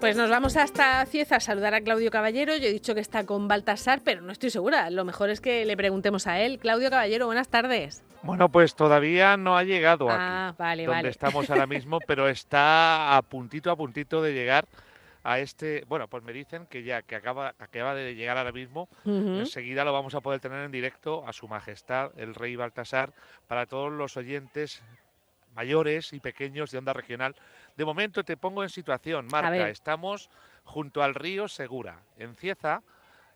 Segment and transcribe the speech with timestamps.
[0.00, 2.54] Pues nos vamos hasta Cieza a saludar a Claudio Caballero.
[2.56, 4.90] Yo he dicho que está con Baltasar, pero no estoy segura.
[4.90, 6.58] Lo mejor es que le preguntemos a él.
[6.58, 8.04] Claudio Caballero, buenas tardes.
[8.22, 11.08] Bueno, pues todavía no ha llegado ah, aquí, vale, donde vale.
[11.08, 14.66] estamos ahora mismo, pero está a puntito a puntito de llegar
[15.24, 15.84] a este.
[15.88, 18.88] Bueno, pues me dicen que ya que acaba, acaba de llegar ahora mismo.
[19.06, 23.14] Enseguida lo vamos a poder tener en directo a Su Majestad el Rey Baltasar
[23.46, 24.82] para todos los oyentes
[25.56, 27.34] mayores y pequeños de Onda Regional.
[27.76, 29.68] De momento te pongo en situación, Marta.
[29.68, 30.30] Estamos
[30.64, 32.82] junto al río Segura, en Cieza.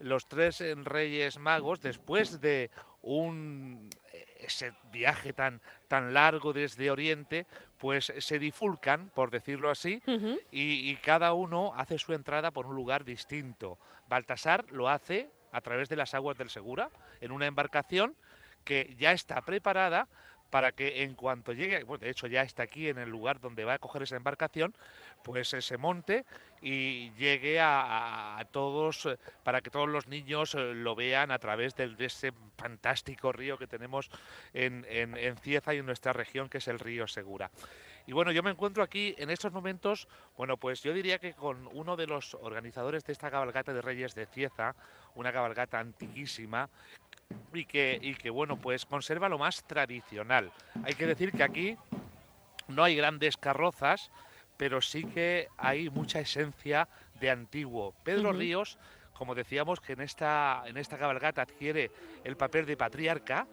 [0.00, 2.70] Los tres Reyes Magos, después de
[3.02, 7.46] un eh, ese viaje tan, tan largo desde Oriente,
[7.78, 10.02] pues se difulcan, por decirlo así,
[10.50, 13.78] y cada uno hace su entrada por un lugar distinto.
[14.08, 18.16] Baltasar lo hace a través de las aguas del Segura, en una embarcación
[18.64, 20.08] que ya está preparada
[20.54, 23.64] para que en cuanto llegue, bueno, de hecho ya está aquí en el lugar donde
[23.64, 24.72] va a coger esa embarcación,
[25.24, 26.24] pues se monte
[26.62, 31.74] y llegue a, todos, eh, para que todos los niños eh, lo vean a través
[31.74, 34.08] del- de ese fantástico río que tenemos
[34.52, 37.50] en, en, en Cieza y en nuestra región, que es el río Segura.
[38.06, 41.66] Y bueno, yo me encuentro aquí en estos momentos, bueno, pues yo diría que con
[41.72, 44.76] uno de los organizadores de esta cabalgata de Reyes de Cieza,
[45.14, 46.68] una cabalgata antiquísima,
[47.52, 50.52] y que, y que bueno, pues conserva lo más tradicional.
[50.84, 51.76] Hay que decir que aquí
[52.68, 54.10] no hay grandes carrozas,
[54.56, 56.88] pero sí que hay mucha esencia
[57.20, 57.94] de antiguo.
[58.04, 58.32] Pedro.
[58.32, 58.78] Ríos,
[59.12, 61.90] como decíamos, que en esta, en esta cabalgata adquiere
[62.24, 63.46] el papel de patriarca,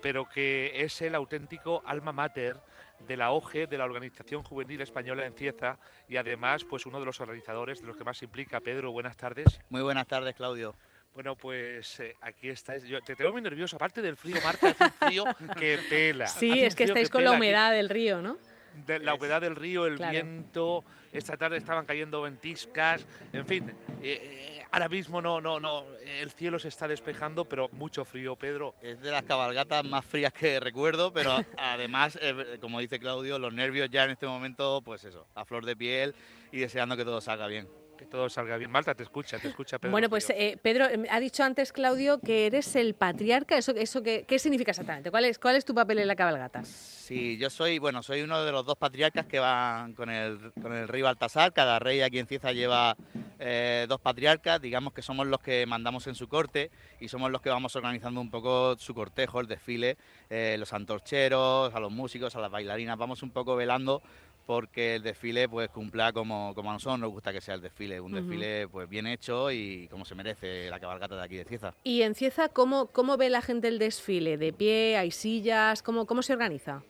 [0.00, 2.58] pero que es el auténtico alma mater
[3.06, 5.78] de la OGE, de la Organización Juvenil Española en Cieza,
[6.08, 8.60] y además, pues uno de los organizadores, de los que más se implica.
[8.60, 9.60] Pedro, buenas tardes.
[9.70, 10.74] Muy buenas tardes, Claudio.
[11.14, 12.84] Bueno, pues eh, aquí estáis.
[12.84, 13.76] Yo te tengo muy nervioso.
[13.76, 15.24] Aparte del frío, Marta, hace un frío
[15.58, 16.26] que pela.
[16.26, 17.36] Sí, es que estáis con la aquí.
[17.36, 18.38] humedad del río, ¿no?
[18.86, 20.12] De la humedad del río, el Claro.
[20.12, 20.84] viento.
[21.12, 23.04] Esta tarde estaban cayendo ventiscas.
[23.34, 23.68] En fin,
[24.00, 25.84] eh, eh, ahora mismo no, no, no.
[26.02, 28.74] El cielo se está despejando, pero mucho frío, Pedro.
[28.80, 33.52] Es de las cabalgatas más frías que recuerdo, pero además, eh, como dice Claudio, los
[33.52, 36.14] nervios ya en este momento, pues eso, a flor de piel
[36.50, 37.68] y deseando que todo salga bien.
[38.02, 38.68] Que todo salga bien.
[38.68, 39.92] Marta, te escucha, te escucha, Pedro.
[39.92, 43.56] bueno, pues eh, Pedro, eh, ha dicho antes Claudio que eres el patriarca.
[43.56, 45.12] ¿Eso, eso qué, qué significa exactamente?
[45.12, 46.64] ¿Cuál es, ¿Cuál es tu papel en la cabalgata?
[46.64, 50.72] Sí, yo soy, bueno, soy uno de los dos patriarcas que van con el, con
[50.72, 51.52] el rey Baltasar.
[51.52, 52.96] Cada rey aquí en Cieza lleva
[53.38, 57.40] eh, dos patriarcas, digamos que somos los que mandamos en su corte y somos los
[57.40, 59.96] que vamos organizando un poco su cortejo, el desfile,
[60.28, 64.02] eh, los antorcheros, a los músicos, a las bailarinas, vamos un poco velando
[64.46, 68.00] porque el desfile pues cumpla como, como a nosotros nos gusta que sea el desfile,
[68.00, 71.74] un desfile pues bien hecho y como se merece la cabalgata de aquí de Cieza.
[71.84, 74.36] Y en Cieza, ¿cómo, ¿cómo ve la gente el desfile?
[74.36, 74.96] ¿De pie?
[74.96, 75.82] ¿Hay sillas?
[75.82, 76.82] ¿Cómo, cómo se organiza?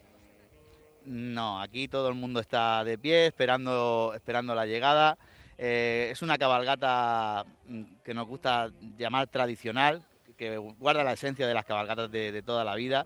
[1.04, 5.19] No, aquí todo el mundo está de pie esperando, esperando la llegada.
[5.58, 10.02] Eh, es una cabalgata mm, que nos gusta llamar tradicional,
[10.36, 13.04] que guarda la esencia de las cabalgatas de, de toda la vida.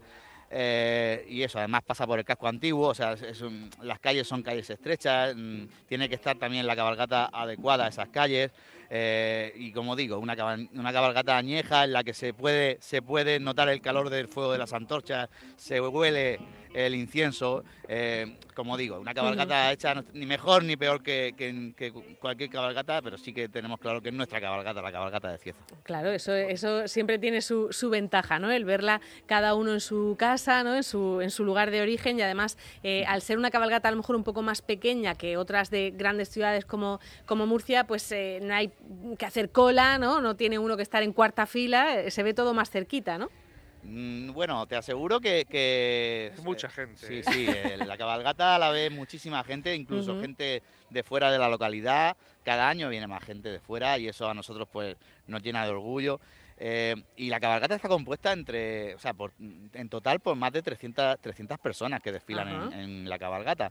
[0.51, 3.17] Eh, y eso, además pasa por el casco antiguo, o sea,
[3.83, 8.09] las calles son calles estrechas, mm, tiene que estar también la cabalgata adecuada a esas
[8.09, 8.51] calles.
[8.89, 10.35] eh, y como digo, una,
[10.73, 14.53] una cabalgata añeja en la que se puede, se puede notar el calor del fuego
[14.53, 16.39] de las antorchas, se huele
[16.77, 17.65] el incienso.
[17.89, 22.51] eh, como digo, una cabalgata hecha no- ni mejor ni peor que, que- que cualquier
[22.51, 25.61] cabalgata, pero sí que tenemos claro que es nuestra cabalgata, la cabalgata de Cieza.
[25.85, 28.51] Claro, eso, eso siempre tiene su, su ventaja, ¿no?
[28.51, 30.75] El verla cada uno en su casa, ¿no?
[30.75, 33.93] En su, en su lugar de origen y además, eh, al ser una cabalgata a
[33.93, 38.11] lo mejor un poco más pequeña que otras de grandes ciudades como, como Murcia, pues
[38.11, 38.73] eh, no hay
[39.17, 40.21] que hacer cola, ¿no?
[40.21, 43.31] No tiene uno que estar en cuarta fila, se ve todo más cerquita, ¿no?
[43.87, 45.45] Mm, Bueno, te aseguro que...
[45.45, 47.77] que Es mucha gente, Sí, ¿eh?
[47.79, 52.17] sí, la cabalgata la ve muchísima gente, incluso gente de fuera de la localidad.
[52.45, 54.97] Cada año viene más gente de fuera y eso a nosotros pues
[55.27, 56.21] nos llena de orgullo.
[56.59, 60.63] Eh, y la cabalgata está compuesta entre, o sea, por, en total por más de
[60.63, 63.71] 300, 300 personas que desfilan en, la cabalgata.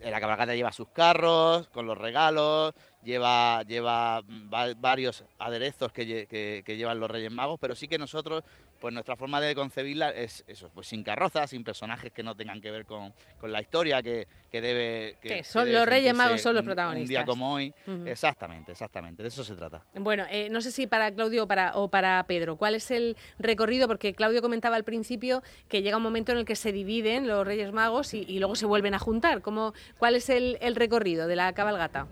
[0.00, 2.72] La cabalgata lleva sus carros con los regalos,
[3.04, 4.22] lleva, lleva
[4.52, 8.42] va- varios aderezos que, lle- que- que llevan los Reyes Magos, pero sí que nosotros,
[8.80, 12.60] pues nuestra forma de concebirla es eso, pues sin carrozas, sin personajes que no tengan
[12.60, 15.16] que ver con, con la historia que, que debe...
[15.20, 17.08] Que son debe los Reyes Magos son los un- Un protagonistas.
[17.08, 17.72] día como hoy.
[18.06, 19.82] Exactamente, exactamente, de eso se trata.
[19.94, 23.16] Bueno, eh, no sé si para Claudio o para, o para Pedro, ¿cuál es el
[23.38, 23.86] recorrido?
[23.86, 27.46] Porque Claudio comentaba al principio que llega un momento en el que se dividen los
[27.46, 29.40] Reyes Magos y, y luego se vuelven a juntar.
[29.42, 32.06] ¿Cómo, ¿Cuál es el, el recorrido de la cabalgata?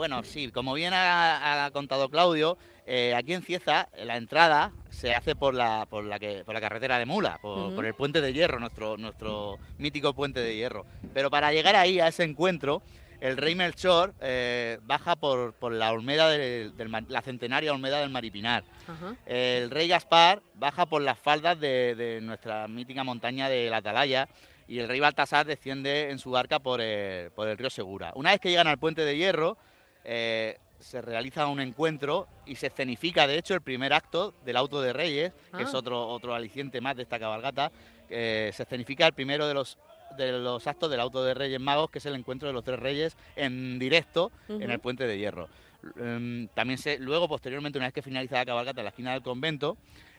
[0.00, 2.56] Bueno, sí, como bien ha, ha contado Claudio,
[2.86, 6.54] eh, aquí en Cieza eh, la entrada se hace por la, por la, que, por
[6.54, 10.86] la carretera de Mula, por, el puente de hierro, nuestro, nuestro mítico puente de hierro.
[11.12, 12.80] Pero para llegar ahí, a ese encuentro,
[13.20, 16.72] el rey Melchor eh, baja por, por la olmeda del,
[17.08, 18.64] la centenaria olmeda del Maripinar.
[18.88, 19.16] Ajá.
[19.26, 24.30] El rey Gaspar baja por las faldas de, de nuestra mítica montaña de la Atalaya
[24.66, 28.12] y el rey Baltasar desciende en su barca por el, por el río Segura.
[28.14, 29.58] Una vez que llegan al puente de hierro,
[30.04, 34.80] eh, se realiza un encuentro y se escenifica, de hecho, el primer acto del auto
[34.80, 35.78] de Reyes, que es Ah.
[35.78, 37.70] otro, otro aliciente más de esta cabalgata.
[38.12, 39.78] eh, se escenifica el primero de los,
[40.16, 42.80] de los actos del auto de Reyes Magos, que es el encuentro de los tres
[42.80, 45.48] reyes en directo en el puente de hierro.
[45.96, 49.22] Em, también se, luego, posteriormente, una vez que finaliza la cabalgata en la esquina del
[49.22, 49.76] convento,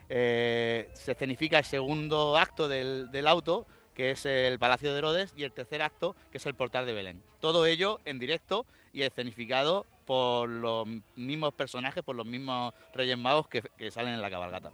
[0.08, 5.34] eh, se escenifica el segundo acto del, del auto, que es el Palacio de Herodes,
[5.36, 7.22] y el tercer acto, que es el Portal de Belén.
[7.40, 13.48] Todo ello en directo y escenificado por los mismos personajes, por los mismos Reyes Magos
[13.48, 14.72] que, que salen en la cabalgata.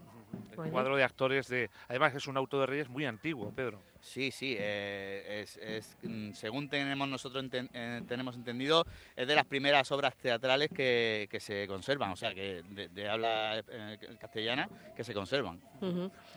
[0.63, 1.69] El cuadro de actores de.
[1.87, 3.79] Además, es un auto de reyes muy antiguo, Pedro.
[4.07, 8.85] Sí, sí, eh, es, es, mm, según tenemos nosotros enten- eh, tenemos entendido,
[9.17, 13.09] es de las primeras obras teatrales que, que se conservan, o sea, que de, de
[13.09, 15.59] habla eh, castellana que se conservan.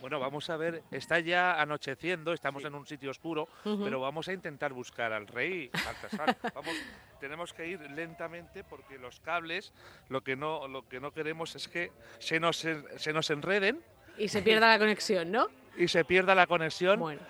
[0.01, 0.83] Bueno, vamos a ver.
[0.91, 5.69] Está ya anocheciendo, estamos en un sitio oscuro, pero vamos a intentar buscar al rey
[5.85, 6.35] Baltasar.
[6.53, 6.75] Vamos,
[7.21, 9.71] tenemos que ir lentamente porque los cables,
[10.09, 13.79] lo que no, lo que no queremos es que se nos, se nos enreden
[14.17, 15.47] Y se pierda la conexión, ¿no?
[15.77, 16.99] y se pierda la conexión.
[16.99, 17.21] Bueno,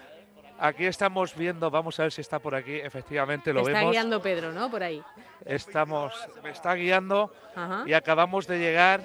[0.64, 2.76] Aquí estamos viendo, vamos a ver si está por aquí.
[2.76, 3.92] Efectivamente, lo está vemos.
[3.94, 4.70] guiando Pedro, ¿no?
[4.70, 5.02] Por ahí.
[5.44, 6.14] Estamos,
[6.44, 7.84] me está guiando Ajá.
[7.88, 9.02] y acabamos de llegar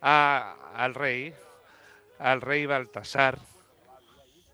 [0.00, 1.34] a- al rey,
[2.18, 3.38] al rey Baltasar.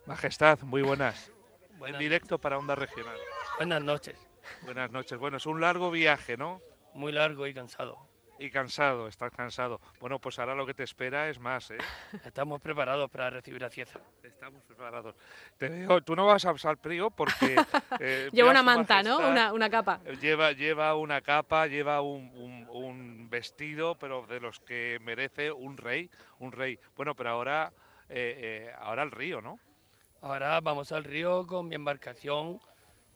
[0.07, 1.31] Majestad, muy buenas.
[1.75, 3.17] En Buenas, directo para Onda Regional.
[3.59, 4.17] buenas noches.
[4.63, 5.17] Buenas noches.
[5.17, 6.61] Bueno, es un largo viaje, ¿no?
[6.93, 7.97] Muy largo y cansado.
[8.43, 9.83] Y cansado, estás cansado.
[10.01, 11.77] Bueno, pues ahora lo que te espera es más, ¿eh?
[12.25, 14.01] Estamos preparados para recibir a Cieza.
[14.23, 15.15] Estamos preparados.
[15.59, 17.55] Te veo, tú no vas a usar frío porque...
[18.01, 19.19] eh, Lleva una manta, ¿no?
[19.19, 20.01] Una, una capa.
[20.23, 25.77] Lleva, lleva una capa, lleva un, un- un vestido, pero de los que merece un
[25.77, 26.09] rey,
[26.39, 26.79] un rey.
[26.97, 27.71] Bueno, pero ahora,
[28.09, 29.61] eh, eh, ahora el río, ¿no?
[30.23, 32.59] Ahora vamos al río con mi embarcación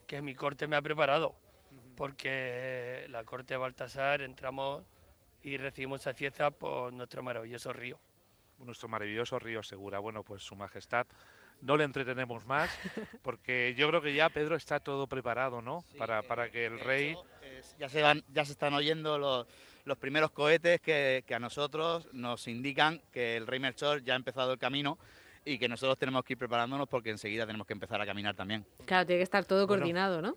[0.06, 1.34] que mi corte me ha preparado.
[1.96, 4.84] Porque la corte de Baltasar entramos
[5.44, 7.99] y recibimos a Cieza por nuestro maravilloso río.
[8.58, 9.99] Nuestro maravilloso río Segura.
[9.99, 11.06] Bueno, pues su majestad,
[11.61, 12.70] no le entretenemos más,
[13.23, 15.85] porque yo creo que ya Pedro está todo preparado, ¿no?
[15.99, 17.11] para, para que el rey...
[17.11, 19.46] hecho, es- ya, se van, ya se están oyendo los,
[19.85, 24.17] los primeros cohetes que, que a nosotros nos indican que el rey Melchor ya ha
[24.17, 24.99] empezado el camino
[25.44, 28.64] y que nosotros tenemos que ir preparándonos porque enseguida tenemos que empezar a caminar también.
[28.87, 29.81] Claro, tiene que estar todo Bueno.
[29.82, 30.37] coordinado, ¿no?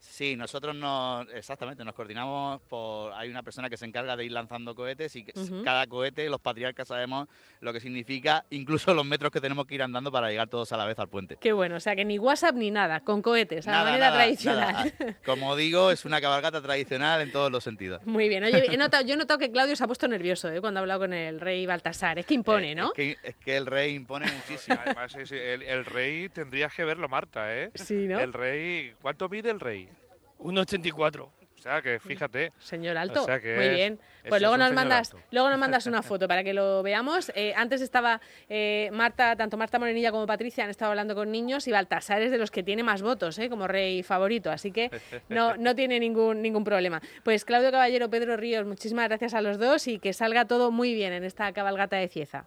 [0.00, 4.32] Sí, nosotros nos, exactamente, nos coordinamos por, hay una persona que se encarga de ir
[4.32, 5.32] lanzando cohetes y que
[5.62, 7.28] cada cohete, los patriarcas sabemos
[7.60, 10.78] lo que significa, incluso los metros que tenemos que ir andando para llegar todos a
[10.78, 11.36] la vez al puente.
[11.38, 14.16] Qué bueno, o sea que ni WhatsApp ni nada, con cohetes, a la manera nada,
[14.22, 14.92] tradicional.
[14.98, 15.16] nada.
[15.24, 18.00] Como digo, es una cabalgata tradicional en todos los sentidos.
[18.06, 20.62] Muy bien, oye, he notado, yo he notado que Claudio se ha puesto nervioso ¿eh?
[20.62, 22.18] cuando ha hablado con el rey Baltasar.
[22.18, 22.86] Es que impone, Eh, ¿no?
[22.86, 24.78] Es que, es que el rey impone muchísimo.
[24.82, 27.70] Además, es- el, el rey tendrías que verlo, Marta, ¿eh?
[27.74, 28.18] Sí, ¿no?
[28.18, 29.89] El rey, ¿cuánto mide el rey?
[30.40, 31.20] 1,84.
[31.60, 33.22] O sea, que fíjate, Señor alto.
[33.22, 34.00] O sea que Muy es- bien.
[34.22, 35.26] Pues es luego nos mandas, alto.
[35.30, 37.30] luego nos mandas una foto para que lo veamos.
[37.34, 41.68] Eh, antes estaba eh, Marta, tanto Marta Morenilla como Patricia han estado hablando con niños
[41.68, 43.50] y Baltasar es de los que tiene más votos, ¿eh?
[43.50, 44.90] como rey favorito, así que
[45.28, 47.02] no, no tiene ningún, ningún problema.
[47.24, 50.94] Pues Claudio Caballero, Pedro Ríos, muchísimas gracias a los dos y que salga todo muy
[50.94, 52.46] bien en esta cabalgata de Cieza.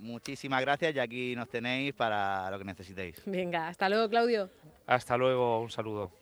[0.00, 3.22] Muchísimas gracias y aquí nos tenéis para lo que necesitéis.
[3.24, 4.50] Venga, hasta luego, Claudio.
[4.84, 6.10] hasta luego, un saludo.